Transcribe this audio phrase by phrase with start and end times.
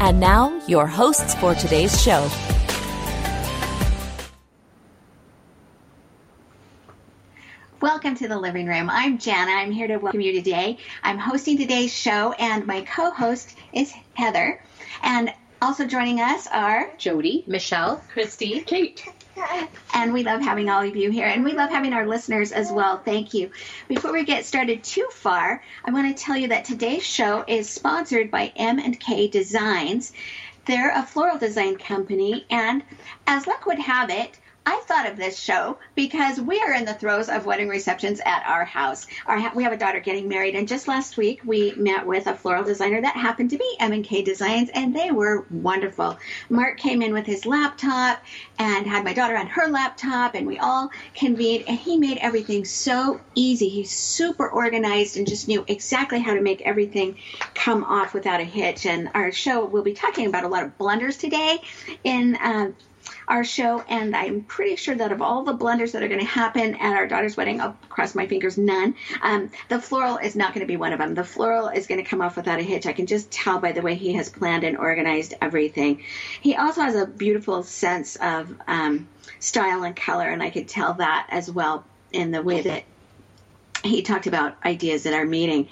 [0.00, 2.28] And now, your hosts for today's show.
[7.80, 8.90] Welcome to the living room.
[8.90, 9.52] I'm Jana.
[9.52, 10.78] I'm here to welcome you today.
[11.02, 14.60] I'm hosting today's show, and my co host is Heather.
[15.02, 19.06] And also joining us are Jody, Michelle, Christy, Kate.
[19.94, 22.70] And we love having all of you here, and we love having our listeners as
[22.70, 22.98] well.
[22.98, 23.50] Thank you.
[23.88, 27.68] Before we get started too far, I want to tell you that today's show is
[27.68, 30.12] sponsored by M&K Designs.
[30.66, 32.82] They're a floral design company, and
[33.26, 36.94] as luck would have it, I thought of this show because we are in the
[36.94, 39.06] throes of wedding receptions at our house.
[39.26, 42.34] Our, we have a daughter getting married, and just last week we met with a
[42.34, 46.18] floral designer that happened to be M&K Designs, and they were wonderful.
[46.48, 48.22] Mark came in with his laptop
[48.58, 52.64] and had my daughter on her laptop, and we all convened, and he made everything
[52.64, 53.68] so easy.
[53.68, 57.18] He's super organized and just knew exactly how to make everything
[57.54, 58.86] come off without a hitch.
[58.86, 61.58] And our show, we'll be talking about a lot of blunders today
[62.02, 62.36] in.
[62.36, 62.72] Uh,
[63.28, 66.26] our show, and I'm pretty sure that of all the blunders that are going to
[66.26, 68.94] happen at our daughter's wedding, I'll cross my fingers, none.
[69.22, 71.14] Um, the floral is not going to be one of them.
[71.14, 72.86] The floral is going to come off without a hitch.
[72.86, 76.02] I can just tell by the way he has planned and organized everything.
[76.40, 79.08] He also has a beautiful sense of um,
[79.38, 82.84] style and color, and I could tell that as well in the way that
[83.82, 85.68] he talked about ideas at our meeting.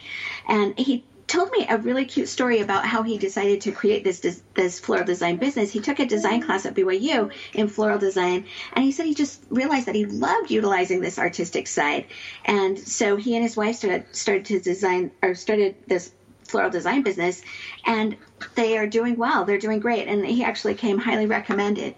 [0.47, 4.43] And he told me a really cute story about how he decided to create this
[4.55, 5.71] this floral design business.
[5.71, 9.43] He took a design class at BYU in floral design, and he said he just
[9.51, 12.07] realized that he loved utilizing this artistic side,
[12.45, 16.13] and so he and his wife started started to design or started this
[16.45, 17.43] floral design business,
[17.87, 18.17] and
[18.55, 19.45] they are doing well.
[19.45, 21.95] They're doing great, and he actually came highly recommended.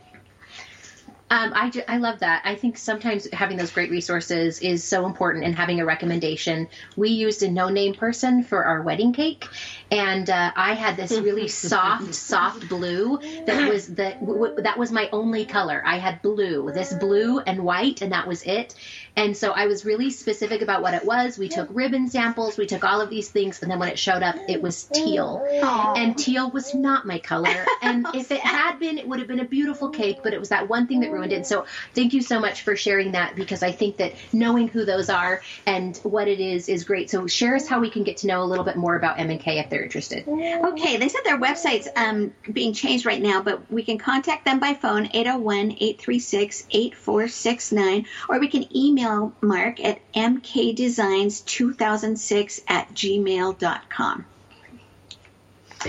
[1.34, 2.42] Um, I, ju- I love that.
[2.44, 6.68] I think sometimes having those great resources is so important and having a recommendation.
[6.94, 9.44] We used a no name person for our wedding cake,
[9.90, 14.78] and uh, I had this really soft, soft blue that was the w- w- that
[14.78, 15.82] was my only color.
[15.84, 18.76] I had blue, this blue and white, and that was it.
[19.16, 21.38] And so I was really specific about what it was.
[21.38, 24.22] We took ribbon samples, we took all of these things, and then when it showed
[24.22, 25.46] up, it was teal.
[25.48, 25.96] Aww.
[25.96, 27.64] And teal was not my color.
[27.80, 30.48] And if it had been, it would have been a beautiful cake, but it was
[30.48, 31.46] that one thing that ruined it.
[31.46, 35.08] So thank you so much for sharing that because I think that knowing who those
[35.08, 37.08] are and what it is is great.
[37.10, 39.58] So share us how we can get to know a little bit more about M&K
[39.58, 40.26] if they're interested.
[40.26, 44.58] Okay, they said their website's um, being changed right now, but we can contact them
[44.58, 49.03] by phone 801 836 8469 or we can email
[49.40, 54.26] Mark at mkdesigns2006 at gmail.com.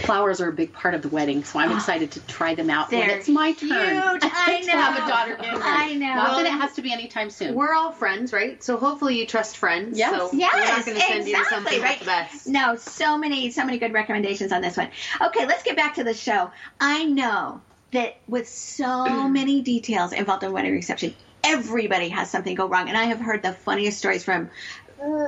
[0.01, 1.77] Flowers are a big part of the wedding, so I'm ah.
[1.77, 3.69] excited to try them out when They're it's my turn.
[3.69, 3.79] huge.
[4.23, 5.05] I to have know.
[5.05, 6.15] a daughter get I know.
[6.15, 7.55] Not that it has to be anytime soon.
[7.55, 8.61] We're all friends, right?
[8.61, 9.97] So hopefully you trust friends.
[9.97, 10.11] Yes.
[10.11, 12.01] So Yes, we're not going to send you to exactly, something right.
[12.05, 12.47] that's the best.
[12.47, 14.89] No, so many, so many good recommendations on this one.
[15.21, 16.51] Okay, let's get back to the show.
[16.79, 17.61] I know
[17.91, 21.15] that with so many details involved in wedding reception,
[21.45, 24.49] everybody has something go wrong, and I have heard the funniest stories from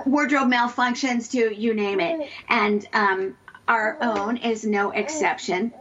[0.06, 5.74] wardrobe malfunctions to you name it, and um, our own is no exception.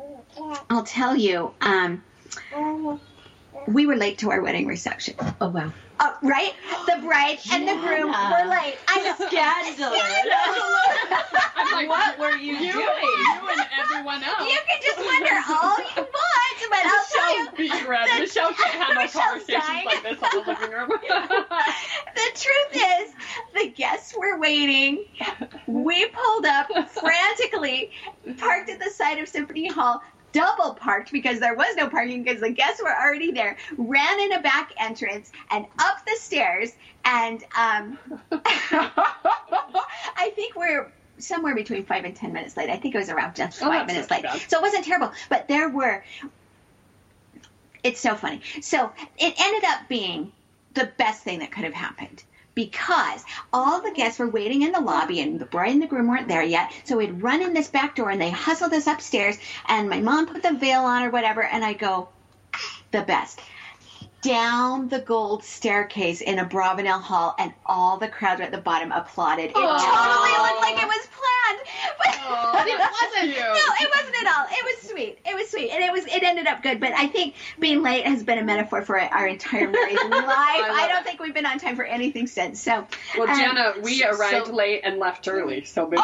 [0.68, 2.02] I'll tell you, um,
[3.66, 5.14] we were late to our wedding reception.
[5.40, 5.72] Oh, wow.
[5.98, 6.52] Uh, right?
[6.86, 8.76] The bride and the groom were late.
[8.88, 9.02] I'm
[11.56, 12.84] I'm like, What were you you, doing?
[12.84, 14.40] you and everyone else.
[14.50, 17.46] You can just wonder all you want, but I'll tell you.
[17.86, 18.20] Michelle's.
[18.20, 19.86] Michelle can't handle Michelle's conversations dying.
[19.86, 20.90] like this in the living room.
[22.16, 23.12] The truth is,
[23.54, 25.04] the guests were waiting.
[25.66, 27.90] We pulled up frantically,
[28.38, 30.00] parked at the side of Symphony Hall,
[30.36, 34.32] double parked because there was no parking because the guests were already there, ran in
[34.34, 36.72] a back entrance and up the stairs.
[37.04, 37.98] And um,
[38.32, 42.68] I think we're somewhere between five and ten minutes late.
[42.68, 44.22] I think it was around just Oh, five minutes late.
[44.24, 44.40] bad.
[44.48, 46.04] So it wasn't terrible, but there were.
[47.82, 48.40] It's so funny.
[48.60, 50.32] So it ended up being
[50.74, 52.22] the best thing that could have happened
[52.56, 53.22] because
[53.52, 56.26] all the guests were waiting in the lobby and the bride and the groom weren't
[56.26, 56.72] there yet.
[56.84, 59.38] So we'd run in this back door and they hustled us upstairs
[59.68, 62.08] and my mom put the veil on or whatever and I go,
[62.54, 63.40] ah, the best.
[64.22, 69.50] Down the gold staircase in Abravanel hall and all the crowd at the bottom applauded.
[69.50, 71.35] It totally looked like it was planned.
[71.98, 73.38] But Oh, But it wasn't.
[73.38, 74.46] no, it wasn't at all.
[74.50, 75.18] It was sweet.
[75.24, 76.80] It was sweet, and it was it ended up good.
[76.80, 80.02] But I think being late has been a metaphor for our entire married life.
[80.10, 81.04] I, love don't it.
[81.04, 82.60] think we've been on time for anything since.
[82.60, 86.00] So, Well, um, Jenna, we so- arrived so- late and left early, so big.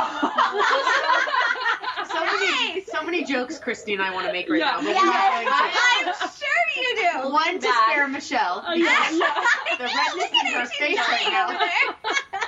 [2.12, 2.90] So many, Nice.
[2.90, 4.72] so many jokes Christy and I want to make right Yeah.
[4.72, 4.76] now.
[4.82, 5.72] But yes, we're not
[6.02, 7.30] going I'm sure you do.
[7.32, 8.64] One to spare Michelle.
[8.66, 9.76] Oh, yeah, yeah.
[9.78, 11.46] The redness in her face right now.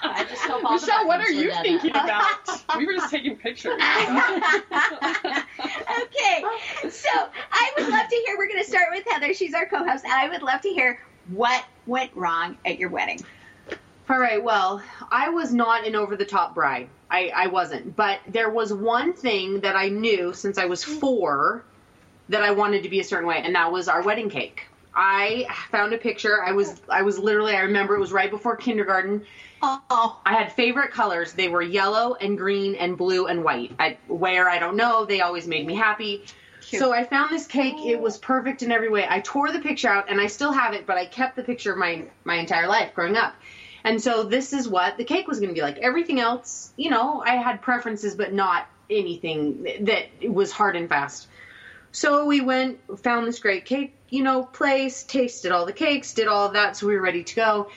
[0.02, 2.53] I just hope all the Michelle, what are you thinking about?
[2.78, 3.74] We were just taking pictures.
[3.74, 3.82] okay,
[6.90, 7.08] so
[7.52, 8.36] I would love to hear.
[8.38, 9.34] We're going to start with Heather.
[9.34, 13.20] She's our co-host, and I would love to hear what went wrong at your wedding.
[14.08, 14.42] All right.
[14.42, 16.88] Well, I was not an over the top bride.
[17.10, 17.94] I, I wasn't.
[17.96, 21.64] But there was one thing that I knew since I was four
[22.28, 24.66] that I wanted to be a certain way, and that was our wedding cake.
[24.94, 26.42] I found a picture.
[26.42, 29.24] I was I was literally I remember it was right before kindergarten.
[29.62, 31.32] Oh, I had favorite colors.
[31.32, 33.72] They were yellow and green and blue and white.
[33.78, 35.06] I, where I don't know.
[35.06, 36.24] They always made me happy.
[36.60, 37.74] So I found this cake.
[37.84, 39.06] It was perfect in every way.
[39.08, 41.72] I tore the picture out, and I still have it, but I kept the picture
[41.72, 43.34] of my my entire life growing up.
[43.84, 45.78] And so this is what the cake was going to be like.
[45.78, 51.28] Everything else, you know, I had preferences, but not anything that was hard and fast.
[51.94, 56.26] So we went, found this great cake, you know, place, tasted all the cakes, did
[56.26, 57.70] all of that, so we were ready to go.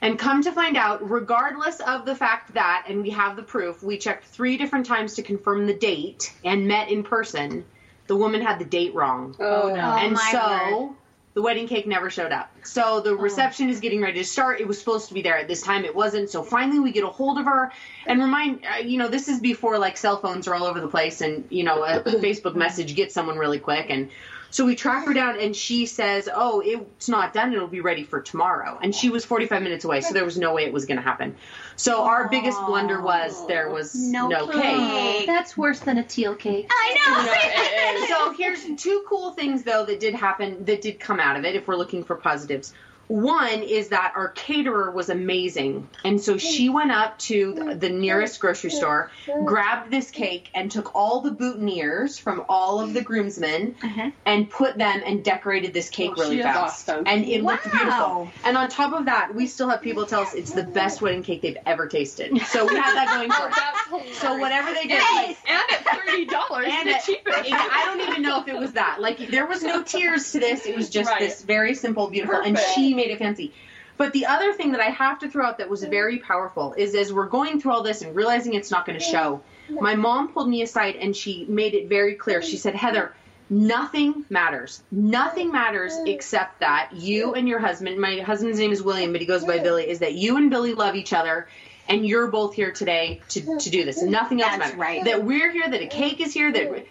[0.00, 3.82] And come to find out, regardless of the fact that, and we have the proof,
[3.82, 7.64] we checked three different times to confirm the date and met in person.
[8.06, 9.34] The woman had the date wrong.
[9.40, 9.74] Oh, no.
[9.74, 10.94] Oh, and my so word.
[11.34, 12.48] The wedding cake never showed up.
[12.62, 14.60] So the reception is getting ready to start.
[14.60, 15.84] It was supposed to be there at this time.
[15.84, 16.30] It wasn't.
[16.30, 17.72] So finally we get a hold of her
[18.06, 20.88] and remind, uh, you know, this is before like cell phones are all over the
[20.88, 23.86] place and, you know, a Facebook message gets someone really quick.
[23.90, 24.10] And
[24.54, 27.52] so we track her down and she says, oh, it's not done.
[27.52, 28.78] It'll be ready for tomorrow.
[28.80, 30.00] And she was 45 minutes away.
[30.00, 31.34] So there was no way it was going to happen.
[31.74, 34.62] So our biggest blunder was there was No no, cake.
[34.62, 35.26] cake.
[35.26, 36.68] That's worse than a teal cake.
[36.70, 37.32] I know.
[37.32, 38.08] Yeah, it is.
[38.08, 41.56] so here's two cool things though that did happen that did come out of it
[41.56, 42.72] if we're looking for positives
[43.08, 48.40] one is that our caterer was amazing and so she went up to the nearest
[48.40, 49.10] grocery store
[49.44, 54.10] grabbed this cake and took all the boutonnieres from all of the groomsmen Uh-huh.
[54.24, 57.04] and put them and decorated this cake Oh, really fast awesome.
[57.06, 60.34] and it looked beautiful and on top of that we still have people tell us
[60.34, 64.16] it's the best wedding cake they've ever tasted so we have that going for us
[64.18, 65.36] so whatever they did Nice.
[65.46, 67.52] And at thirty dollars, and the cheapest.
[67.52, 69.00] I don't even know if it was that.
[69.00, 70.66] Like there was no tears to this.
[70.66, 71.20] It was just Right.
[71.20, 72.74] this very simple, beautiful, and Perfect.
[72.94, 73.52] She made it fancy.
[73.96, 76.94] But the other thing that I have to throw out that was very powerful is
[76.94, 80.32] as we're going through all this and realizing it's not going to show, my mom
[80.32, 82.42] pulled me aside and she made it very clear.
[82.42, 83.14] She said, Heather,
[83.48, 84.82] nothing matters.
[84.90, 89.28] Nothing matters except that you and your husband, my husband's name is William, but he
[89.28, 91.46] goes by Billy, is that you and Billy love each other
[91.88, 94.02] and you're both here today to, to do this.
[94.02, 94.78] Nothing else That's matters.
[94.78, 95.04] right.
[95.04, 96.86] That we're here, that a cake is here, that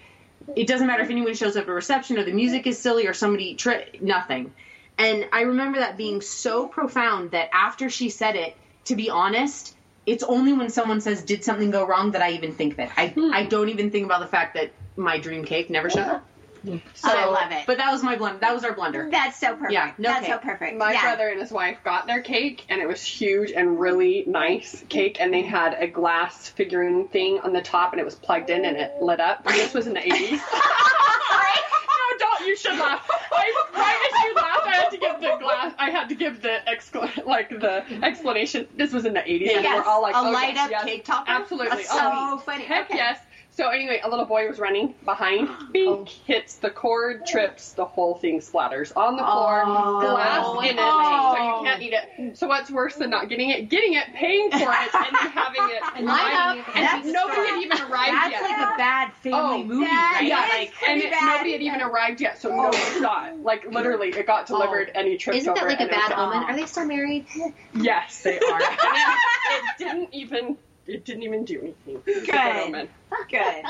[0.55, 3.07] it doesn't matter if anyone shows up at a reception or the music is silly
[3.07, 4.53] or somebody tri- nothing.
[4.97, 8.55] And I remember that being so profound that after she said it,
[8.85, 9.75] to be honest,
[10.05, 12.91] it's only when someone says did something go wrong that I even think that.
[12.97, 13.31] I hmm.
[13.33, 16.25] I don't even think about the fact that my dream cake never showed up.
[16.65, 17.65] So, I love it.
[17.67, 18.39] But that was my blunder.
[18.39, 19.09] That was our blunder.
[19.11, 19.73] That's so perfect.
[19.73, 20.77] Yeah, no That's so perfect.
[20.77, 21.01] My yeah.
[21.01, 25.17] brother and his wife got their cake, and it was huge and really nice cake,
[25.19, 28.63] and they had a glass figurine thing on the top, and it was plugged in
[28.63, 29.45] and it lit up.
[29.45, 30.29] And this was in the 80s.
[30.39, 32.47] no, don't.
[32.47, 33.09] You should laugh.
[33.11, 35.73] I, right as you laughed, I had to give the glass.
[35.77, 38.67] I had to give the excla- like the explanation.
[38.77, 40.71] This was in the 80s, and Yes, we're all like, a oh, light yes, up
[40.71, 41.31] yes, cake topper.
[41.31, 41.69] Absolutely.
[41.77, 42.63] That's Oh, so funny.
[42.63, 42.97] Heck Okay.
[42.97, 43.19] yes.
[43.55, 45.47] So anyway, a little boy was running behind.
[45.71, 46.11] Bink oh.
[46.25, 49.63] hits the cord, trips, the whole thing splatters on the floor.
[49.63, 49.99] Oh.
[50.01, 50.59] glass oh.
[50.61, 51.35] in it, Oh.
[51.37, 52.35] so you can't eat it.
[52.37, 53.69] So what's worse than not getting it?
[53.69, 56.75] Getting it, paying for it, and then having it And arrive- line up.
[56.75, 57.45] and nobody strong.
[57.47, 58.41] had even arrived That's yet.
[58.41, 60.63] That's like a bad family Oh, movie, that right?
[60.67, 61.25] is Like, and it, bad.
[61.35, 63.39] nobody had even arrived yet, so nobody saw it.
[63.43, 64.55] Like literally, it got oh.
[64.55, 66.43] delivered, and he tripped Isn't over that like a and it was bad omen?
[66.49, 67.27] Are they still married?
[67.75, 68.61] Yes, they are.
[68.61, 70.57] and it, it didn't even.
[70.87, 72.01] It didn't even do anything.
[72.05, 72.89] Good.
[73.29, 73.65] Good.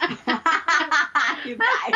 [1.44, 1.92] you guys.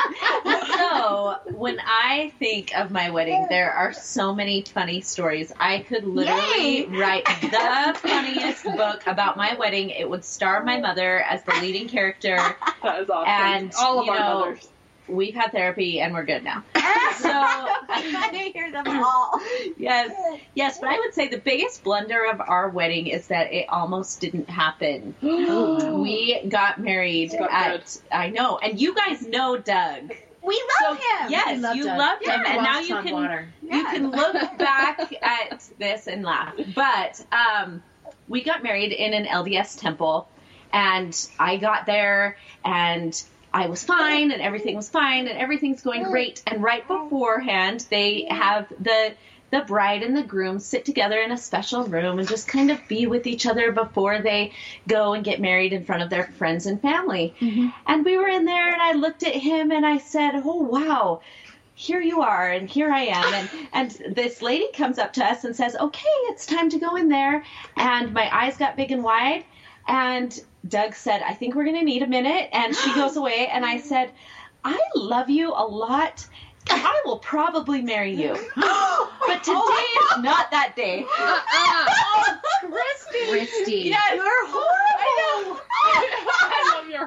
[0.67, 5.53] so when I think of my wedding, there are so many funny stories.
[5.59, 6.87] I could literally Yay!
[6.87, 9.91] write the funniest book about my wedding.
[9.91, 12.39] It would star my mother as the leading character.
[12.83, 13.29] That is awesome.
[13.31, 14.69] And, all of our know, mothers.
[15.09, 16.63] We've had therapy and we're good now.
[17.19, 19.41] So I didn't hear them all.
[19.79, 20.13] yes,
[20.55, 24.21] yes, but I would say the biggest blunder of our wedding is that it almost
[24.21, 25.15] didn't happen.
[25.23, 30.13] we got married Got at I know, and you guys know Doug.
[30.43, 31.31] We love him.
[31.31, 31.99] Yes, We love you Doug.
[31.99, 33.49] loved him, and now you can water.
[33.63, 33.93] you Yeah.
[33.93, 36.55] can look back at this and laugh.
[36.75, 37.83] But um,
[38.29, 40.29] we got married in an LDS temple,
[40.73, 43.23] and I got there, and
[43.55, 46.43] I was fine and everything was fine and everything's going great.
[46.45, 49.15] And right beforehand, they have the
[49.53, 52.89] the bride and the groom sit together in a special room and just kind of
[52.89, 54.53] be with each other before they
[54.89, 57.33] go and get married in front of their friends and family.
[57.41, 57.69] Mm-hmm.
[57.87, 61.21] And we were in there and I looked at him and I said, "Oh wow,
[61.77, 65.45] here you are and here I am and and this lady comes up to us
[65.45, 67.45] and says, "Okay, it's time to go in there."
[67.77, 69.45] And my eyes got big and wide
[69.87, 73.49] and Doug said, "I think we're going to need a minute." And she goes away
[73.49, 74.13] and I said,
[74.65, 76.27] "I love you a lot."
[76.71, 78.39] I will probably marry you.
[79.27, 81.05] But today oh is not that day.
[81.19, 82.37] Uh-uh.
[82.71, 83.31] Christy.
[83.31, 83.81] Christy.
[83.89, 84.15] Yes.
[84.15, 85.61] You're horrible.
[85.71, 86.44] I love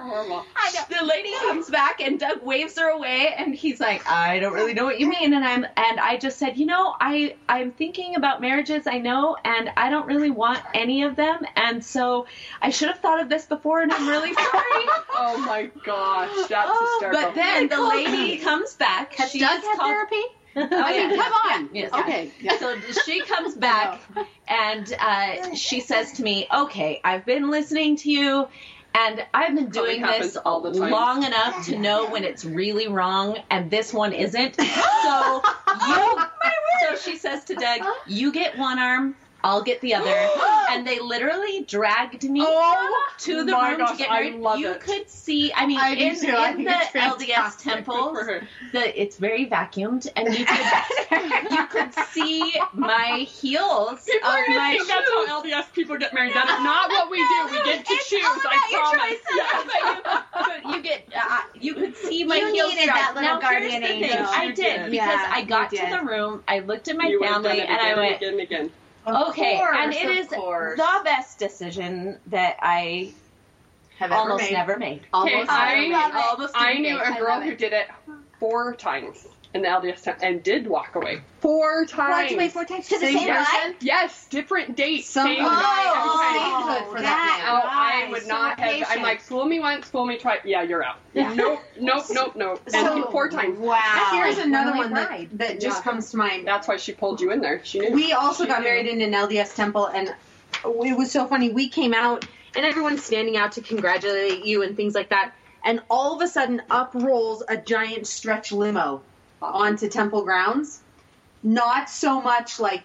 [0.06, 0.46] your horrible.
[0.90, 4.74] The lady comes back and Doug waves her away and he's like, I don't really
[4.74, 5.34] know what you mean.
[5.34, 9.38] And I'm and I just said, you know, I I'm thinking about marriages, I know,
[9.44, 11.40] and I don't really want any of them.
[11.56, 12.26] And so
[12.62, 14.86] I should have thought of this before and I'm really sorry.
[15.16, 17.22] Oh my gosh, that's hysterical.
[17.22, 19.14] but then the lady comes back.
[19.16, 20.22] Has She Doug had called- therapy?
[20.60, 21.16] Oh, Okay, yeah.
[21.16, 21.70] come on.
[21.72, 21.94] Yes.
[21.94, 22.32] Okay.
[22.42, 22.58] Yeah.
[22.58, 22.76] So
[23.06, 24.02] she comes back
[24.48, 28.48] and uh, she says to me, "Okay, I've been listening to you."
[28.94, 30.92] And I've been doing this all the time.
[30.92, 34.56] long enough to know when it's really wrong, and this one isn't.
[34.56, 36.30] So you, oh
[36.82, 40.30] so she says to Doug, "You get one arm, I'll get the other."
[40.70, 44.36] And they literally dragged me Oh to the my room gosh, to get I married.
[44.36, 44.82] love you it.
[44.82, 45.54] could see.
[45.56, 46.28] I mean, I in, too.
[46.28, 47.64] In think the LDS fantastic.
[47.64, 48.48] temples, Good for her.
[48.74, 54.44] the it's very vacuumed, and you could you could see my heels People of are
[54.50, 55.28] my think that's shoes.
[55.30, 56.34] how LDS people get married.
[56.34, 57.46] That is not what we do.
[57.50, 58.26] We get to It's choose.
[58.26, 59.02] all I about your promise.
[59.10, 59.24] choices.
[59.38, 60.24] Yeah.
[60.34, 63.72] But you, get uh, you could see my You heels needed that little now, here's
[63.72, 64.04] guardian the thing.
[64.04, 64.26] angel.
[64.28, 64.92] I did did.
[64.92, 66.44] because I got to the room.
[66.48, 68.72] I looked at my You would have done family and I went, and again
[69.08, 69.58] and okay.
[69.58, 70.78] course, and it is course.
[70.78, 73.14] the best decision that I
[74.00, 74.54] Have almost made.
[74.54, 75.02] never made.
[75.14, 76.22] Okay, Almost I, never made.
[76.22, 77.08] Almost I didn't knew make.
[77.08, 77.88] a I girl who did it
[78.40, 81.22] four times in the LDS time and did walk away.
[81.40, 82.12] Four times.
[82.24, 83.74] Walked away four times to the Same same yes, guy.
[83.80, 86.90] yes, different dates, Some- same Oh, guy every time.
[86.92, 87.64] for that that- man.
[87.64, 88.88] Oh, I would so not have.
[88.90, 90.42] I'm like, fool me once, fool me twice.
[90.44, 90.98] Yeah, you're out.
[91.14, 91.34] Yeah.
[91.34, 92.62] Nope, nope, nope, nope.
[92.66, 93.58] And So- four times.
[93.58, 94.10] Wow.
[94.12, 95.92] Here's another one that, that just Yeah.
[95.92, 96.46] comes to mind.
[96.46, 97.62] That's why she pulled you in there.
[97.64, 97.92] She knew.
[97.92, 98.66] We also She got knew.
[98.68, 100.14] married in an LDS temple, and
[100.66, 101.50] it was so funny.
[101.50, 102.26] We came out,
[102.56, 105.32] and everyone's standing out to congratulate you and things like that.
[105.64, 109.02] And all of a sudden, up rolls a giant stretch limo
[109.42, 110.82] onto temple grounds.
[111.44, 112.84] Not so much like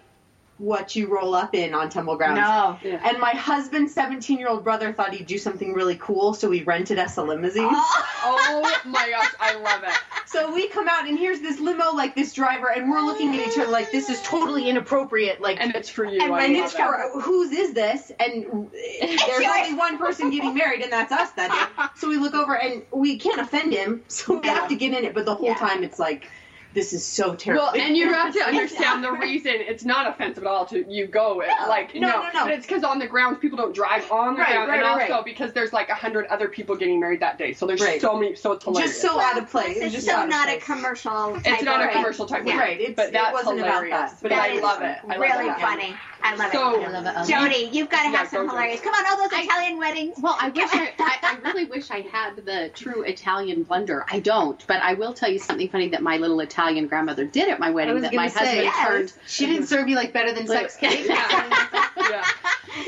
[0.58, 2.38] what you roll up in on temple grounds.
[2.38, 2.78] No.
[2.88, 3.00] Yeah.
[3.08, 6.62] And my husband's 17 year old brother thought he'd do something really cool, so we
[6.62, 7.68] rented us a limousine.
[8.24, 9.94] Oh my gosh, I love it.
[10.26, 13.48] So we come out, and here's this limo, like this driver, and we're looking at
[13.48, 15.40] each other like this is totally inappropriate.
[15.40, 16.22] Like, And it's for you.
[16.22, 16.76] and, and love it's it.
[16.78, 18.12] for whose is this?
[18.20, 21.84] And there's only one person getting married, and that's us that day.
[21.96, 25.04] So we look over, and we can't offend him, so we have to get in
[25.04, 25.14] it.
[25.14, 25.54] But the whole Yeah.
[25.56, 26.30] time, it's like,
[26.74, 27.66] this is so terrible.
[27.72, 31.06] Well, and you have to understand the reason it's not offensive at all to you
[31.06, 32.44] go it, like no, no, no.
[32.44, 34.86] but it's because on the grounds people don't drive on the Right, ground, right, and
[34.86, 35.24] right, also right.
[35.24, 38.00] because there's like a hundred other people getting married that day, so there's Right.
[38.00, 38.90] so many, so it's hilarious.
[38.92, 39.76] just so out of place.
[39.76, 41.32] It It's just so out of not a commercial.
[41.34, 42.58] Type it's not a commercial type, Yeah.
[42.58, 44.12] Right, it's- but it that's wasn't about hilarious.
[44.12, 44.18] that.
[44.22, 44.98] But That I love it.
[45.04, 45.18] I love it.
[45.20, 45.58] really it.
[45.60, 45.94] funny.
[46.22, 46.88] I love So- it.
[46.88, 47.32] I love it.
[47.32, 48.80] Jody, you've got to Yeah, have some hilarious.
[48.80, 48.90] Jody.
[48.90, 50.16] Come on, all those I- Italian weddings.
[50.20, 54.04] Well, I wish I, I, I really wish I had the true Italian blender.
[54.10, 57.48] I don't, but I will tell you something funny that my little Italian grandmother did
[57.48, 58.86] at my wedding that my say, husband yes.
[58.88, 59.12] turned.
[59.26, 61.06] She didn't serve you like better than sex cake.
[61.08, 62.24] yeah.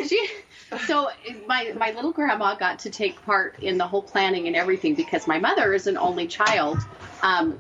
[0.07, 0.29] She,
[0.87, 1.09] so
[1.47, 5.27] my my little grandma got to take part in the whole planning and everything because
[5.27, 6.79] my mother is an only child.
[7.23, 7.59] Um,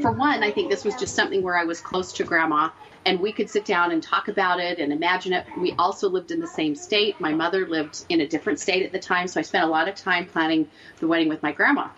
[0.00, 2.70] for one, I think this was just something where I was close to grandma
[3.06, 5.46] and we could sit down and talk about it and imagine it.
[5.58, 7.20] We also lived in the same state.
[7.20, 9.88] My mother lived in a different state at the time, so I spent a lot
[9.88, 10.68] of time planning
[11.00, 11.88] the wedding with my grandma.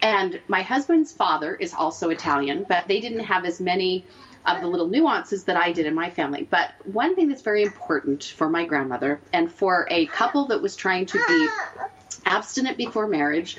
[0.00, 4.04] And my husband's father is also Italian, but they didn't have as many
[4.44, 6.46] of the little nuances that I did in my family.
[6.50, 10.74] But one thing that's very important for my grandmother and for a couple that was
[10.74, 11.48] trying to be
[12.26, 13.56] abstinent before marriage,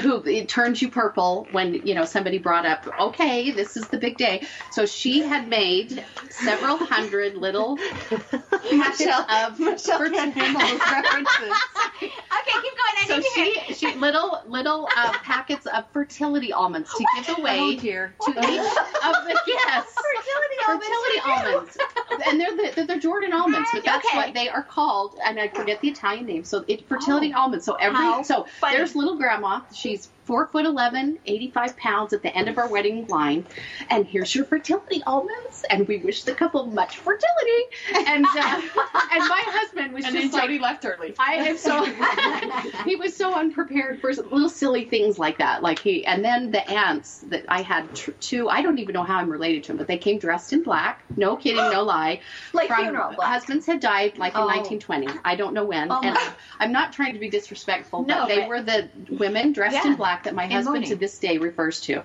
[0.00, 3.98] who it turns you purple when you know somebody brought up, okay, this is the
[3.98, 4.46] big day.
[4.72, 7.76] So she had made several hundred little
[8.72, 11.56] Michelle, of Michelle can't handle references.
[12.42, 12.96] Okay, keep going.
[12.98, 17.38] I so need to she, she little little uh, packets of fertility almonds to give
[17.38, 18.14] away dear.
[18.22, 21.56] to each of the yes Fertility fertility for you.
[21.56, 21.76] almonds,
[22.26, 24.16] and they're the, they're, they're Jordan almonds, but that's Okay.
[24.16, 26.44] what they are called, and I forget the Italian name.
[26.44, 27.40] So it fertility oh.
[27.40, 27.64] almonds.
[27.64, 28.76] So every How so funny.
[28.76, 29.60] there's little grandma.
[29.74, 33.44] She's four foot 11, 85 pounds at the end of our wedding line.
[33.90, 35.64] And here's your fertility almonds.
[35.68, 37.64] And we wish the couple much fertility.
[37.94, 38.36] And uh,
[39.12, 41.14] and my husband was And then just like, Jody left early.
[41.18, 41.84] I am so
[42.84, 45.62] he was so unprepared for little silly things like that.
[45.62, 48.48] Like he and then the aunts that I had tr- two.
[48.48, 51.02] I don't even know how I'm related to them, but they came dressed in black.
[51.16, 52.20] No kidding, no lie.
[52.52, 53.28] Like From- funeral black.
[53.28, 54.46] Husbands had died like in Oh.
[54.46, 55.08] 1920.
[55.24, 55.90] I don't know when.
[55.90, 56.16] Oh and
[56.60, 59.90] I'm not trying to be disrespectful, No, but they but- were the women dressed Yeah.
[59.90, 62.02] in black that my And husband to this day refers to.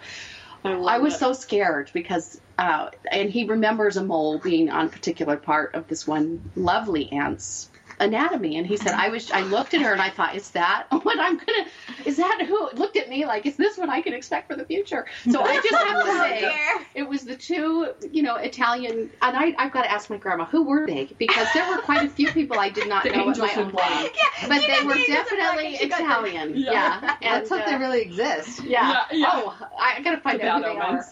[0.63, 1.19] I, I was it.
[1.19, 5.87] so scared because, uh, and he remembers a mole being on a particular part of
[5.87, 7.69] this one lovely aunt's
[7.99, 10.87] anatomy, and he said, "I was." I looked at her and I thought, "Is that
[11.03, 11.65] what I'm gonna?
[12.05, 14.65] Is that who?" Looked at me like, "Is this what I can expect for the
[14.65, 16.51] future?" So I just have to Oh, say,
[16.95, 20.45] it was the two, you know, Italian, and I, I've got to ask my grandma
[20.45, 23.29] who were they because there were quite a few people I did not The know
[23.29, 23.89] at my own black.
[23.91, 26.55] wedding, Yeah, but you they were the angels in black, definitely and she got Italian.
[26.57, 26.71] Yeah.
[26.71, 28.63] Yeah, and, Let's hope uh, they really exist.
[28.63, 29.03] yeah.
[29.11, 29.25] Yeah, yeah.
[29.33, 31.05] Oh, I gotta find The out who they are.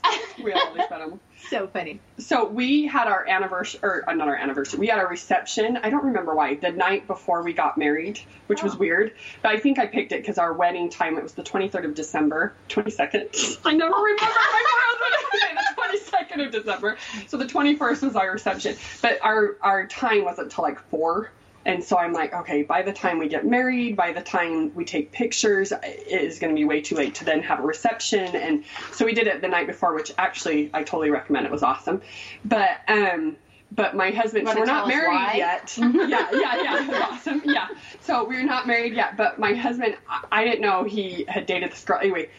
[0.43, 1.19] we always put them.
[1.49, 1.99] So funny.
[2.17, 4.79] So we had our anniversary, or uh, not our anniversary.
[4.79, 5.77] We had our reception.
[5.77, 6.55] I don't remember why.
[6.55, 9.13] The night before we got married, which was weird.
[9.41, 11.95] But I think I picked it because our wedding time it was the 23rd of
[11.95, 13.59] December, 22nd.
[13.65, 15.59] I never remember my husband.
[15.75, 16.97] the 22nd of December.
[17.27, 21.31] So the 21st was our reception, but our our time wasn't till like four.
[21.65, 24.85] And so I'm like, okay, by the time we get married, by the time we
[24.85, 28.35] take pictures, it is going to be way too late to then have a reception.
[28.35, 31.45] And so we did it the night before, which actually I totally recommend.
[31.47, 32.01] It was awesome.
[32.43, 33.37] But um,
[33.71, 35.75] but my husband, so we're not married yet.
[35.77, 37.41] yeah, yeah, yeah, it was awesome.
[37.45, 37.67] Yeah.
[38.01, 39.17] So we're not married yet.
[39.17, 41.99] But my husband, I, I didn't know he had dated this girl.
[41.99, 42.29] Anyway,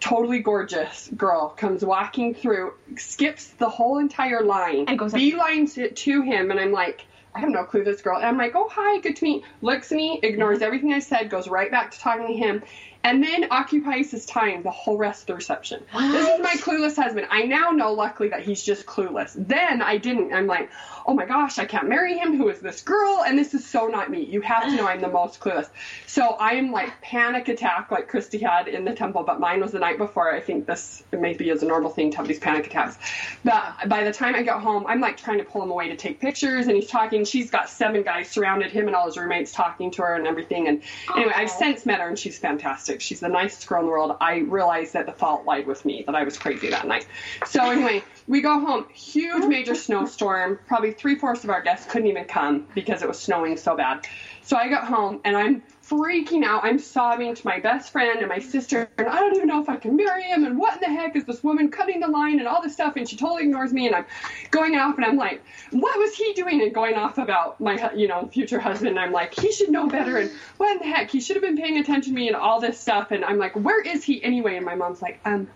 [0.00, 5.78] totally gorgeous girl comes walking through, skips the whole entire line, And goes up- beelines
[5.78, 8.16] it to him, and I'm like, I have no clue this girl.
[8.16, 9.44] And I'm like, oh hi, good to meet.
[9.62, 12.62] Looks at me, ignores everything I said, goes right back to talking to him,
[13.04, 15.82] and then occupies his time the whole rest of the reception.
[15.92, 17.26] This is my clueless husband.
[17.30, 19.34] I now know, luckily, that he's just clueless.
[19.36, 20.32] Then I didn't.
[20.32, 20.70] I'm like,
[21.06, 22.36] oh my gosh, I can't marry him.
[22.36, 23.22] Who is this girl?
[23.26, 24.24] And this is so not me.
[24.24, 25.68] You have to know I'm the most clueless.
[26.06, 29.72] So I am like panic attack, like Christy had in the temple, but mine was
[29.72, 30.32] the night before.
[30.32, 32.98] I think this maybe is a normal thing to have these panic attacks.
[33.44, 35.96] But by the time I got home, I'm like trying to pull him away to
[35.96, 37.24] take pictures, and he's talking.
[37.24, 40.68] She's got seven guys surrounded him and all his roommates talking to her and everything.
[40.68, 40.82] And
[41.14, 43.00] anyway, I've since met her, and she's fantastic.
[43.00, 44.16] She's the nicest girl in the world.
[44.20, 47.06] I realized that the fault lied with me, that I was crazy that night.
[47.46, 48.86] So anyway, we go home.
[48.92, 50.58] Huge major snowstorm.
[50.66, 54.06] Probably three fourths of our guests couldn't even come because it was snowing so bad.
[54.42, 56.64] So I got home and I'm freaking out.
[56.64, 59.68] I'm sobbing to my best friend and my sister, and I don't even know if
[59.68, 60.44] I can marry him.
[60.44, 62.96] And what in the heck is this woman cutting the line and all this stuff?
[62.96, 63.86] And she totally ignores me.
[63.86, 64.06] And I'm
[64.50, 66.62] going off, and I'm like, what was he doing?
[66.62, 68.90] And going off about my, you know, future husband.
[68.90, 70.16] And I'm like, he should know better.
[70.16, 71.10] And what in the heck?
[71.10, 73.10] He should have been paying attention to me and all this stuff.
[73.10, 74.56] And I'm like, where is he anyway?
[74.56, 75.48] And my mom's like, um.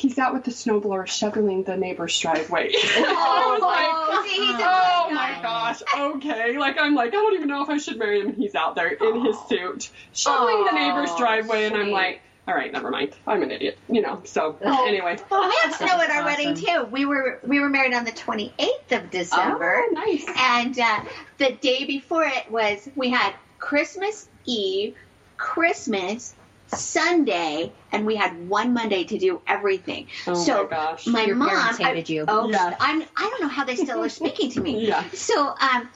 [0.00, 2.70] He's out with the snowblower shoveling the neighbor's driveway.
[2.74, 5.42] I was like, Oh, see, he's a Oh good my guy.
[5.42, 5.82] gosh.
[6.16, 6.58] Okay.
[6.58, 8.28] Like I'm like I don't even know if I should marry him.
[8.28, 12.22] And he's out there in his suit shoveling the neighbor's Aw, driveway, and I'm like,
[12.48, 13.14] all right, never mind.
[13.26, 13.78] I'm an idiot.
[13.90, 14.22] You know.
[14.24, 14.84] So Oh.
[14.88, 15.18] anyway.
[15.30, 16.24] Well, we had snow at our Awesome.
[16.24, 16.84] wedding too.
[16.90, 20.24] We were we were married on the 28th of December, Oh, nice.
[20.36, 21.00] and uh,
[21.38, 24.96] the day before it was we had Christmas Eve,
[25.36, 26.34] Christmas,
[26.72, 30.06] Sunday, and we had one Monday to do everything.
[30.26, 31.06] Oh so my gosh.
[31.06, 32.24] my Your mom, parents I- hated you.
[32.28, 32.76] Oh, Yeah.
[32.80, 34.86] I'm, I don't know how they still are speaking to me.
[34.86, 35.04] Yeah.
[35.12, 35.88] So, um,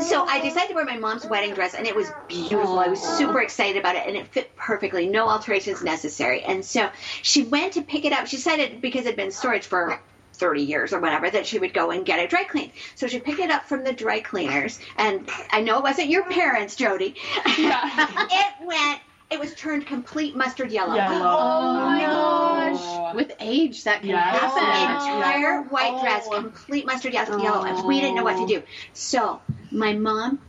[0.00, 2.78] so I decided to wear my mom's wedding dress, and it was beautiful.
[2.78, 5.06] I was super excited about it, and it fit perfectly.
[5.08, 6.42] No alterations necessary.
[6.42, 6.90] And so
[7.22, 8.26] she went to pick it up.
[8.26, 10.00] She decided because it had been in storage for
[10.34, 12.72] 30 years or whatever that she would go and get it dry cleaned.
[12.94, 16.24] So she picked it up from the dry cleaners, and I know it wasn't your
[16.24, 17.14] parents, Jody.
[17.58, 18.26] Yeah.
[18.30, 19.00] it went.
[19.30, 20.94] It was turned complete mustard yellow.
[20.96, 21.36] Yellow.
[21.38, 22.74] Oh my Oh.
[22.74, 23.14] gosh.
[23.14, 24.36] With age, that can Yes.
[24.36, 25.16] It was an happen.
[25.16, 26.00] entire white Oh.
[26.02, 28.62] dress, complete mustard yellow, yellow, and we didn't know what to do.
[28.92, 29.40] So
[29.70, 30.40] my mom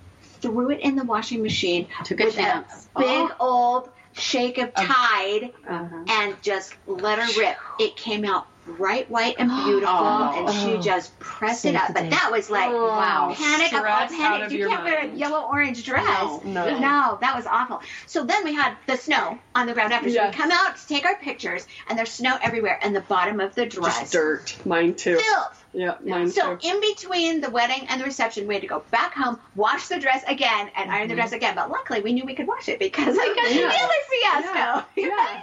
[0.42, 2.88] threw it in the washing machine Took a with chance.
[2.96, 6.04] a big old shake of Tide Uh-huh.
[6.08, 7.58] and just let her rip.
[7.80, 10.46] It came out bright white and beautiful, Oh.
[10.48, 11.94] and she just pressed it up.
[11.94, 13.34] But that was like oh, Wow.
[13.36, 14.46] panic of all Stress oh, out panic.
[14.48, 16.44] of You your can't wear a yellow orange dress.
[16.44, 16.80] No.
[16.80, 17.82] No, that was awful.
[18.08, 20.10] So then we had the snow on the ground after.
[20.10, 20.34] So Yes.
[20.36, 23.56] we come out to take our pictures, and there's snow everywhere, and the bottom of
[23.56, 24.56] the dress Just dirt.
[24.66, 25.18] Mine too.
[25.18, 25.58] filth.
[25.74, 26.68] Yeah, mine So too.
[26.68, 30.00] in between the wedding and the reception, we had to go back home, wash the
[30.00, 31.20] dress again, and iron the mm-hmm.
[31.22, 31.56] dress again.
[31.56, 33.48] But luckily, we knew we could wash it because of Yeah.
[33.50, 34.54] the other fiasco.
[34.54, 34.84] Yeah.
[35.12, 35.42] Yeah.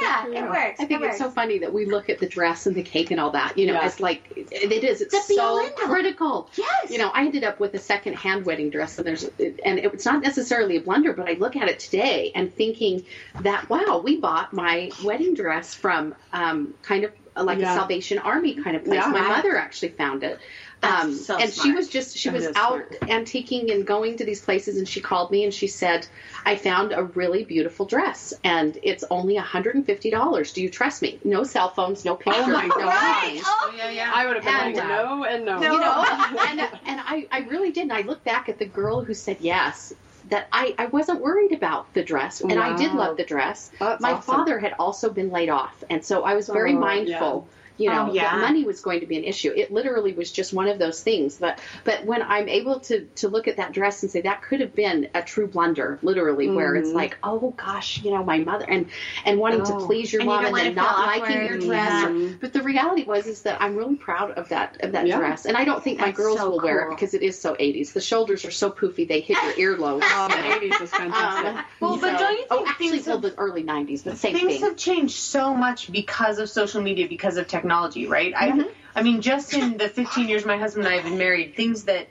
[0.00, 0.80] Yeah, it works.
[0.80, 3.10] I think it it's so funny that we look at the dress and the cake
[3.10, 3.58] and all that.
[3.58, 3.86] You know, Yeah.
[3.86, 5.00] it's like it, it is.
[5.02, 6.48] It's The be so end critical.
[6.56, 6.90] Yes.
[6.90, 10.04] You know, I ended up with a second hand wedding dress, and there's and it's
[10.06, 13.04] not necessarily a blunder, but I look at it today and thinking
[13.42, 17.72] that wow, we bought my wedding dress from um, kind of like Yeah.
[17.72, 19.00] a Salvation Army kind of place.
[19.00, 19.08] Yeah.
[19.08, 20.38] My mother actually found it.
[20.82, 23.00] That's Um, so and she was just she That was out smart.
[23.02, 26.06] antiquing and going to these places and she called me and she said
[26.44, 31.44] i found a really beautiful dress and it's only $150 do you trust me no
[31.44, 33.40] cell phones no pictures oh my no Right.
[33.44, 34.10] Oh, yeah, yeah.
[34.14, 35.60] I would have been And, like, uh, no and no.
[35.60, 36.04] you know
[36.48, 39.36] and, and I, I really did and i look back at the girl who said
[39.40, 39.92] yes
[40.30, 44.00] that I, I wasn't worried about the dress and i did love the dress That's
[44.00, 44.34] my awesome.
[44.36, 48.08] father had also been laid off and so i was very Oh, mindful you know
[48.10, 48.30] Oh, yeah.
[48.32, 51.02] that money was going to be an issue it literally was just one of those
[51.02, 54.42] things but but when i'm able to to look at that dress and say that
[54.42, 56.94] could have been a true blunder literally where it's Mhm.
[56.94, 58.86] like oh gosh you know my mother and
[59.24, 59.86] and wanting to Oh.
[59.86, 62.08] please your And mom don't and then not liking your dress Yeah.
[62.08, 62.40] Mhm.
[62.40, 65.18] but the reality was is that i'm really proud of that of that Yeah.
[65.18, 67.54] dress and i don't think my girls so will wear it because it is so
[67.54, 71.46] 80s the shoulders are so poofy they hit your earlobe Oh, the 80s was fantastic.
[71.56, 74.16] um, Well, but don't you oh, think actually, things well, have- the early 90s, but
[74.18, 74.60] same things thing.
[74.62, 78.32] have changed so much because of social media, because of technology, right?
[78.36, 78.68] I, Mhm.
[78.94, 81.84] I mean, just in the 15 years my husband and I have been married, things
[81.84, 82.08] that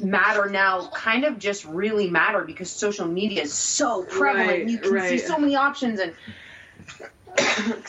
[0.00, 4.48] matter now kind of just really matter because social media is so prevalent.
[4.48, 6.14] Right, and you can see so many options and.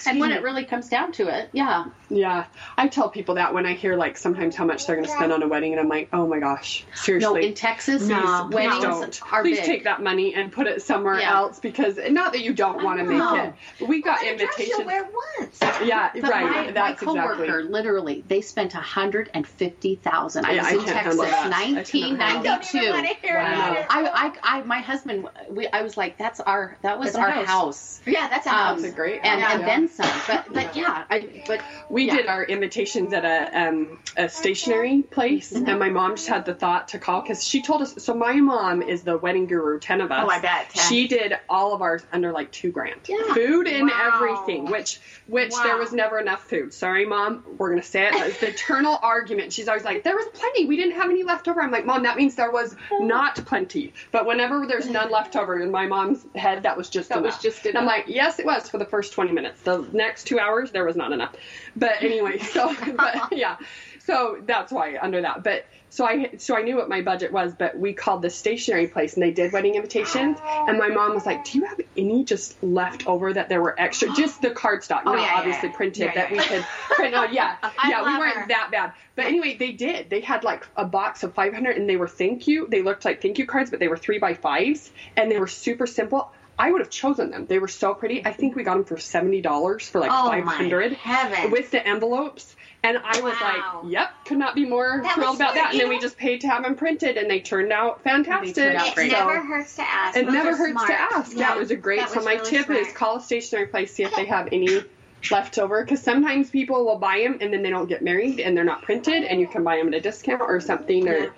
[0.08, 2.46] And when it really comes down to it, yeah, Yeah,
[2.78, 5.32] I tell people that when I hear like sometimes how much they're going to spend
[5.32, 7.28] on a wedding, and I'm like, oh my gosh, seriously.
[7.28, 7.50] no, seriously.
[7.50, 9.22] in Texas, No, Please weddings don't.
[9.34, 9.66] are Please big.
[9.66, 11.36] take that money and put it somewhere Yeah.
[11.36, 13.54] else because not that you don't want to make it.
[13.80, 14.86] but We got What a dress invitations.
[14.86, 15.60] wear once.
[15.84, 16.44] Yeah, But right.
[16.68, 17.64] my, That's my coworker, exactly.
[17.72, 20.46] literally, they spent a hundred and fifty thousand.
[20.46, 21.34] I Yeah, was I in can't Texas, handle that.
[21.54, 23.14] I cannot nineteen handle I ninety don't even want two.
[23.14, 23.86] to hear Wow.
[23.90, 27.30] I, I, I, my husband, we, I was like, that's our, that was That's our
[27.32, 27.48] house.
[27.48, 28.82] house, Yeah, that's a Um, house.
[28.82, 29.22] That's a great.
[29.24, 29.55] and, yeah.
[29.60, 30.10] And then some.
[30.28, 32.16] But, but yeah, I, but We Yeah.
[32.18, 35.70] did our invitations at a um, a stationery place, Mm-hmm.
[35.70, 37.96] and my mom just had the thought to call because she told us.
[38.04, 40.24] So my mom is the wedding guru, ten of us.
[40.26, 40.68] Oh, I bet.
[40.76, 40.82] Yeah.
[40.84, 43.02] She did all of ours under like two grand.
[43.08, 43.34] Yeah.
[43.34, 44.14] Food and Wow.
[44.16, 46.74] everything, which which there was never enough food.
[46.74, 47.44] Sorry, mom.
[47.58, 48.14] We're gonna say it.
[48.16, 49.54] It's the eternal argument.
[49.54, 50.66] She's always like, there was plenty.
[50.66, 51.62] We didn't have any left over.
[51.62, 53.94] I'm like, mom, that means there was not plenty.
[54.12, 57.34] But whenever there's none left over in my mom's head, that was just That was
[57.36, 57.42] enough.
[57.42, 59.45] just And I'm like, yes, it was for the first 20 minutes.
[59.64, 61.36] The next two hours, there was not enough.
[61.76, 63.58] But anyway, so but yeah,
[64.06, 65.44] so that's why under that.
[65.44, 68.88] But so I so I knew what my budget was, but we called the stationery
[68.88, 70.38] place and they did wedding invitations.
[70.46, 73.80] And my mom was like, "Do you have any just left over that there were
[73.80, 74.10] extra?
[74.14, 75.76] Just the cardstock, Oh, not yeah, obviously yeah.
[75.76, 77.32] printed Yeah, that we could print out.
[77.32, 78.48] Yeah, I yeah, we weren't her.
[78.50, 78.94] that bad.
[79.16, 80.10] But anyway, they did.
[80.10, 82.68] They had like a box of 500, and they were thank you.
[82.70, 85.48] They looked like thank you cards, but they were three by fives, and they were
[85.48, 86.30] super simple.
[86.58, 87.46] I would have chosen them.
[87.48, 88.26] They were so pretty.
[88.26, 91.72] I think we got them for seventy dollars for like oh five hundred my with
[91.72, 92.56] the envelopes.
[92.84, 93.82] And I was Wow.
[93.84, 96.42] like, "Yep, could not be more That thrilled about that." And then we just paid
[96.42, 98.54] to have them printed, and they turned out fantastic.
[98.56, 99.12] turned out it great.
[99.12, 100.18] never So- hurts to ask.
[100.18, 100.88] it Those never hurts smart.
[100.90, 101.36] to ask.
[101.36, 102.00] Yeah, it was a great.
[102.02, 104.84] that So my really tip is call a stationery place, see if they have any
[105.32, 108.56] left over, because sometimes people will buy them and then they don't get married and
[108.56, 111.10] they're not printed, and you can buy them at a discount or something.
[111.10, 111.32] Or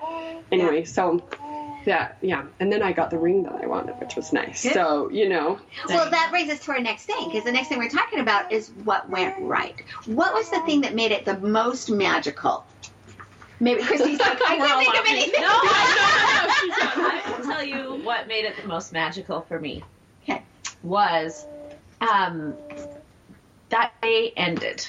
[0.52, 1.24] anyway, so
[1.88, 2.44] yeah, yeah.
[2.60, 4.62] And then I got the ring that I wanted, which was nice.
[4.62, 4.74] Good.
[4.74, 7.78] So you know, Well, that brings us to our next thing, because the next thing
[7.80, 9.82] we're talking about is what went right.
[10.06, 12.66] What was the thing that made it the most magical?
[13.62, 15.14] Maybe Christy's like, I can't think of laughing.
[15.16, 15.42] anything.
[15.42, 19.82] No, I will tell you what made it the most magical for me.
[20.24, 20.44] Okay.
[20.84, 21.46] Was
[22.02, 22.54] um,
[23.70, 24.86] that day ended,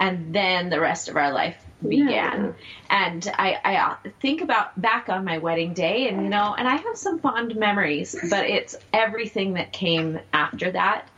[0.00, 1.56] and then the rest of our life
[1.88, 2.54] began.
[2.88, 6.68] And I, I uh, think about back on my wedding day, and you know, and
[6.68, 11.08] I have some fond memories, but it's everything that came after that.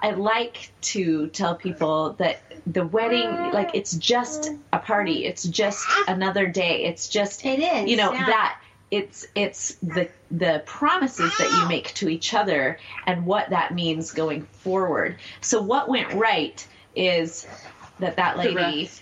[0.00, 5.24] I like to tell people that the wedding, like, it's just a party.
[5.24, 6.84] It's just another day.
[6.84, 7.88] It's just It is.
[7.88, 8.26] you know yeah.
[8.26, 8.58] that
[8.92, 14.12] it's it's the the promises that you make to each other and what that means
[14.12, 17.46] going forward so what went right is
[17.98, 18.54] that that lady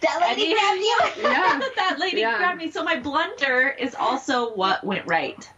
[0.02, 1.22] That lady I grabbed you.
[1.30, 1.60] Yeah.
[1.76, 2.38] that lady Yeah.
[2.38, 5.48] grabbed me so my blunder is also what went right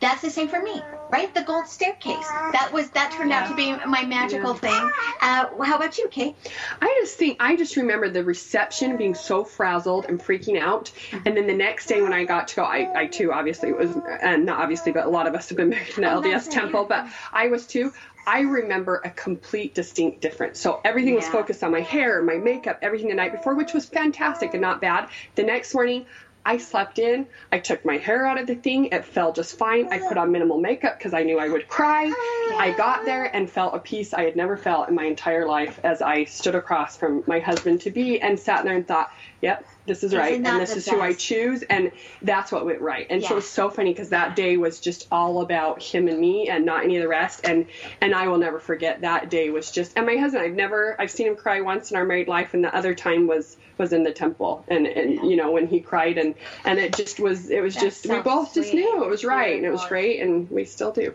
[0.00, 0.80] That's the same for me,
[1.14, 1.32] right?
[1.32, 2.26] The gold staircase.
[2.28, 4.90] That was that turned out to be my magical thing.
[5.20, 6.34] Uh, how about you, Kate?
[6.82, 10.90] I just think I just remember the reception being so frazzled and freaking out,
[11.24, 13.96] and then the next day when I got to go, I, I too obviously was,
[14.22, 16.50] and not obviously, but a lot of us have been married in the Oh, LDS
[16.50, 17.92] temple, but I was too.
[18.26, 20.58] I remember a complete distinct difference.
[20.58, 23.84] So everything was focused on my hair, my makeup, everything the night before, which was
[23.84, 25.10] fantastic and not bad.
[25.34, 26.06] The next morning,
[26.46, 27.26] I slept in.
[27.50, 28.86] I took my hair out of the thing.
[28.86, 29.88] It fell just fine.
[29.90, 32.04] I put on minimal makeup because I knew I would cry.
[32.58, 35.80] I got there and felt a peace I had never felt in my entire life
[35.82, 39.64] as I stood across from my husband to be and sat there and thought, yep,
[39.86, 40.34] this is right.
[40.34, 41.62] And this is who I choose.
[41.62, 41.92] And
[42.22, 43.06] that's what went right.
[43.10, 43.38] And so Yeah.
[43.38, 46.84] it's so funny because that day was just all about him and me and not
[46.84, 47.40] any of the rest.
[47.44, 47.66] And,
[48.00, 51.10] and I will never forget that day was just, and my husband, I've never, I've
[51.10, 52.54] seen him cry once in our married life.
[52.54, 55.80] And the other time was, was in the temple and, and, you know, when he
[55.80, 59.04] cried and, and it just was, it was That's just, so we both just knew
[59.04, 59.56] it was right.
[59.56, 60.20] And it was great.
[60.20, 61.14] And we still do.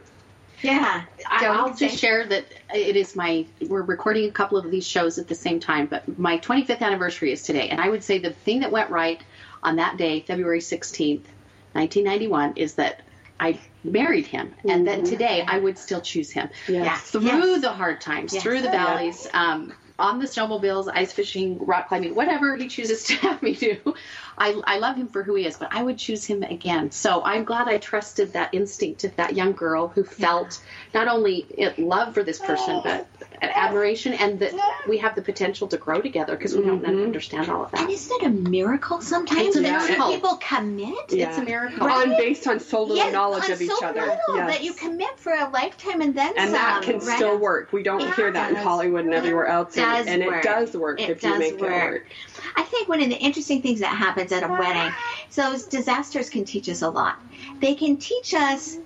[0.61, 1.03] Yeah.
[1.29, 3.45] I, I'll just share that it is my.
[3.67, 7.31] We're recording a couple of these shows at the same time, but my 25th anniversary
[7.31, 9.21] is today, and I would say the thing that went right
[9.63, 11.23] on that day, February 16th,
[11.73, 13.01] 1991, is that
[13.39, 16.49] I married him, and that today I would still choose him.
[16.67, 16.97] Yeah.
[16.97, 17.61] Through Yes.
[17.61, 18.43] the hard times, Yes.
[18.43, 23.13] through the valleys, um, on the snowmobiles, ice fishing, rock climbing, whatever he chooses to
[23.15, 23.77] have me do.
[24.39, 26.91] I, I love him for who he is, but I would choose him again.
[26.91, 30.61] So I'm glad I trusted that instinct of that young girl who felt
[30.93, 31.45] not only
[31.77, 33.07] love for this person, but
[33.41, 34.53] admiration, and that
[34.87, 37.03] we have the potential to grow together because we don't mm-hmm.
[37.03, 37.81] understand all of that.
[37.81, 40.11] And isn't it a miracle sometimes It's a that miracle.
[40.11, 41.11] people commit?
[41.11, 41.29] Yeah.
[41.29, 41.87] It's a miracle.
[41.87, 42.07] Right?
[42.07, 44.01] On based on so little Yes, knowledge on of each so other.
[44.01, 44.55] little Yes.
[44.55, 46.53] that you commit for a lifetime and then and some.
[46.53, 47.15] that can right?
[47.17, 47.71] still work.
[47.71, 48.55] We don't It hear that in.
[48.57, 51.39] Hollywood and everywhere else, It does and, and it does work It if you does
[51.39, 51.71] make work.
[51.71, 52.07] it work.
[52.55, 54.93] I think one of the interesting things that happens at a wedding,
[55.29, 57.19] so those disasters can teach us a lot.
[57.59, 58.77] They can teach us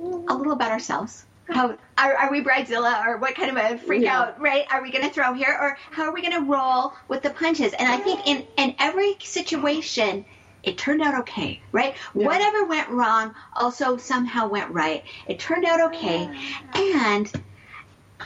[0.00, 1.24] a little about ourselves.
[1.48, 4.18] How are, are we bridezilla or what kind of a freak Yeah.
[4.18, 4.64] out, right?
[4.70, 7.30] Are we going to throw here or how are we going to roll with the
[7.30, 7.72] punches?
[7.74, 10.24] And I think in, in every situation,
[10.62, 11.94] it turned out okay, right?
[12.14, 12.26] Yeah.
[12.26, 15.04] Whatever went wrong also somehow went right.
[15.28, 16.30] It turned out okay.
[16.74, 17.30] And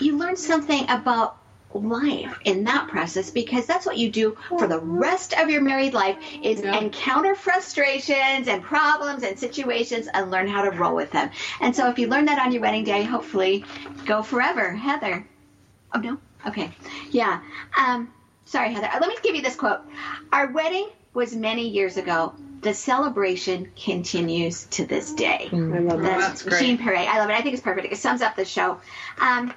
[0.01, 1.37] you learn something about
[1.74, 5.92] life in that process because that's what you do for the rest of your married
[5.94, 6.76] life is Yeah.
[6.78, 11.31] encounter frustrations and problems and situations and learn how to roll with them.
[11.61, 13.64] And so if you learn that on your wedding day, hopefully
[14.07, 14.70] go forever.
[14.72, 15.26] Heather.
[15.94, 16.18] Oh no?
[16.46, 16.70] Okay.
[17.11, 17.40] Yeah.
[17.78, 18.12] Um
[18.44, 18.88] sorry, Heather.
[19.00, 19.81] Let me give you this quote.
[20.33, 22.35] Our wedding was many years ago.
[22.61, 25.48] The celebration continues to this day.
[25.52, 26.18] I love that.
[26.18, 26.61] That's, That's great.
[26.61, 27.07] Gene Perret.
[27.09, 27.35] I love it.
[27.35, 27.92] I think it's perfect.
[27.92, 28.81] It sums up the show.
[29.20, 29.54] Um,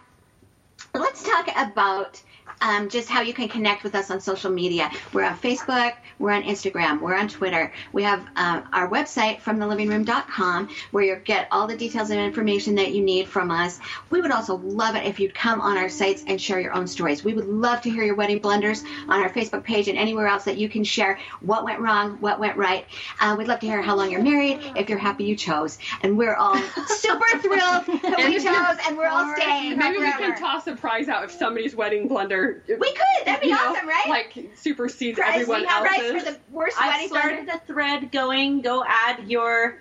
[0.93, 2.21] let's talk about
[2.61, 4.89] um, just how you can connect with us on social media.
[5.13, 7.73] We're on Facebook, we're on Instagram, we're on Twitter.
[7.91, 12.75] We have um, our website from thelivingroom.com where you'll get all the details and information
[12.75, 13.79] that you need from us.
[14.09, 16.87] We would also love it if you'd come on our sites and share your own
[16.87, 17.23] stories.
[17.23, 20.43] We would love to hear your wedding blunders on our Facebook page and anywhere else
[20.43, 22.85] that you can share what went wrong, what went right.
[23.19, 25.79] Uh, we'd love to hear how long you're married, if you're happy you chose.
[26.01, 29.77] And we're all super thrilled that we chose and we're all staying.
[29.77, 32.30] Maybe we can toss a prize out if somebody's wedding blunder.
[32.67, 33.25] We could.
[33.25, 34.09] That'd be you know, awesome, right?
[34.09, 36.11] Like supersedes prize, everyone we have else's.
[36.23, 38.61] for the worst I've wedding started the thread going.
[38.61, 39.79] Go add your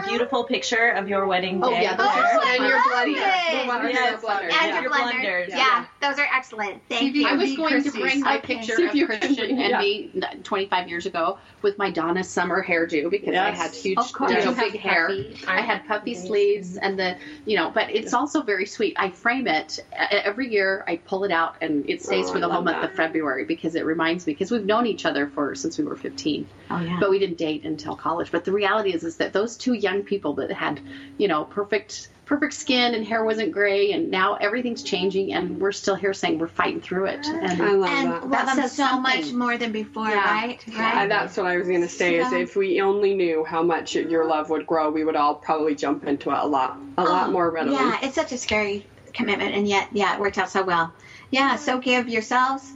[0.00, 1.66] beautiful picture of your wedding day.
[1.66, 3.62] Oh, yeah, Oh, I and your love bloody, it.
[3.62, 4.10] the one Yes.
[4.10, 4.42] your blunder.
[4.44, 4.66] And yeah.
[4.74, 5.12] your Your blender.
[5.12, 5.56] blunders, Yeah.
[5.56, 5.84] yeah.
[6.00, 6.82] those are excellent.
[6.88, 7.26] Thank you.
[7.26, 8.56] I was going to bring a Okay.
[8.56, 9.78] picture See if of you can- Christian and yeah.
[9.80, 10.10] me
[10.42, 14.32] 25 years ago with my Donna Summer hairdo because I had huge, Of course.
[14.32, 15.06] you know, big hair.
[15.08, 18.94] puffy- I had puffy sleeves and the, you know, but it's also very sweet.
[18.98, 20.84] I frame it uh, every year.
[20.88, 22.90] I pull it out and it stays Oh, for the whole month that.
[22.90, 25.96] of February because it reminds me because we've known each other for since we were
[25.96, 26.96] 15 Oh yeah.
[27.00, 28.30] but we didn't date until college.
[28.30, 30.80] But the reality is, is that those two young people that had,
[31.18, 35.72] you know, perfect, perfect skin and hair wasn't gray, and now everything's changing, and we're
[35.72, 37.26] still here saying we're fighting through it.
[37.26, 38.22] and, I And love and that.
[38.22, 40.24] love That them says so much more than before, Yeah.
[40.24, 40.66] right?
[40.66, 41.08] And Right.
[41.08, 44.26] that's what I was going to say is if we only knew how much your
[44.26, 47.32] love would grow, we would all probably jump into it a lot, a lot Oh,
[47.32, 47.76] more readily.
[47.76, 50.92] Yeah, it's such a scary commitment, and yet, yeah, it worked out so well.
[51.30, 52.72] Yeah, so give yourselves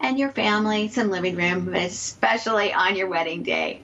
[0.00, 3.80] and your family some living room, especially on your wedding day.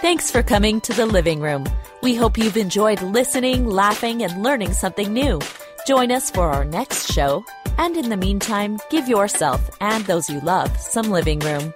[0.00, 1.66] Thanks for coming to the living room.
[2.02, 5.40] We hope you've enjoyed listening, laughing, and learning something new.
[5.86, 7.44] Join us for our next show,
[7.76, 11.74] and in the meantime, give yourself and those you love some living room.